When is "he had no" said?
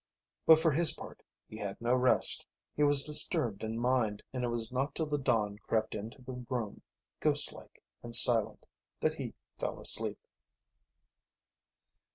1.47-1.93